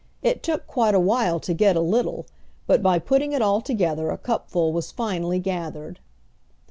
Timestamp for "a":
0.95-0.99, 1.75-1.79, 4.09-4.17